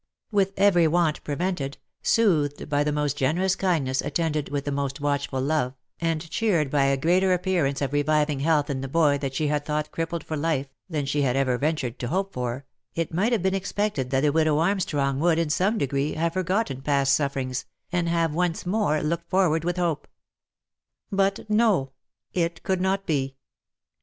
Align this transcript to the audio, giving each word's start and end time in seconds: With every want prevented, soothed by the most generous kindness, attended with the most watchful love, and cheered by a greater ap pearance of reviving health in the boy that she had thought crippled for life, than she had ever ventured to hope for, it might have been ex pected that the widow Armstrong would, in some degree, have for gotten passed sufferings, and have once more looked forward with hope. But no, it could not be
With 0.31 0.53
every 0.57 0.87
want 0.87 1.23
prevented, 1.23 1.77
soothed 2.01 2.67
by 2.67 2.83
the 2.83 2.91
most 2.91 3.15
generous 3.15 3.55
kindness, 3.55 4.01
attended 4.01 4.49
with 4.49 4.65
the 4.65 4.71
most 4.71 4.99
watchful 4.99 5.41
love, 5.41 5.75
and 5.99 6.27
cheered 6.31 6.71
by 6.71 6.85
a 6.85 6.97
greater 6.97 7.31
ap 7.33 7.43
pearance 7.43 7.83
of 7.83 7.93
reviving 7.93 8.39
health 8.39 8.67
in 8.71 8.81
the 8.81 8.87
boy 8.87 9.19
that 9.19 9.35
she 9.35 9.45
had 9.45 9.63
thought 9.63 9.91
crippled 9.91 10.23
for 10.23 10.35
life, 10.35 10.65
than 10.89 11.05
she 11.05 11.21
had 11.21 11.35
ever 11.35 11.55
ventured 11.59 11.99
to 11.99 12.07
hope 12.07 12.33
for, 12.33 12.65
it 12.95 13.13
might 13.13 13.31
have 13.31 13.43
been 13.43 13.53
ex 13.53 13.71
pected 13.73 14.09
that 14.09 14.21
the 14.21 14.31
widow 14.31 14.57
Armstrong 14.57 15.19
would, 15.19 15.37
in 15.37 15.51
some 15.51 15.77
degree, 15.77 16.13
have 16.13 16.33
for 16.33 16.41
gotten 16.41 16.81
passed 16.81 17.13
sufferings, 17.13 17.65
and 17.91 18.09
have 18.09 18.33
once 18.33 18.65
more 18.65 19.03
looked 19.03 19.29
forward 19.29 19.63
with 19.63 19.77
hope. 19.77 20.07
But 21.11 21.47
no, 21.47 21.91
it 22.33 22.63
could 22.63 22.81
not 22.81 23.05
be 23.05 23.35